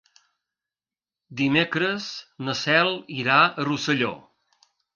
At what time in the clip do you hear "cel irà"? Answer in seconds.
2.63-3.39